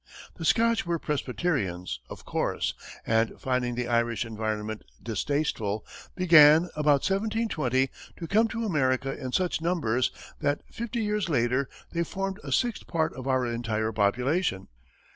The 0.37 0.45
Scotch 0.45 0.83
were 0.83 0.97
Presbyterians, 0.97 1.99
of 2.09 2.25
course, 2.25 2.73
and 3.05 3.39
finding 3.39 3.75
the 3.75 3.87
Irish 3.87 4.25
environment 4.25 4.83
distasteful, 5.03 5.85
began, 6.15 6.71
about 6.75 7.05
1720, 7.07 7.87
to 8.17 8.27
come 8.27 8.47
to 8.47 8.65
America 8.65 9.15
in 9.15 9.31
such 9.31 9.61
numbers 9.61 10.09
that, 10.39 10.63
fifty 10.71 11.03
years 11.03 11.29
later, 11.29 11.69
they 11.91 12.03
formed 12.03 12.39
a 12.43 12.51
sixth 12.51 12.87
part 12.87 13.13
of 13.13 13.27
our 13.27 13.45
entire 13.45 13.91
population. 13.91 14.69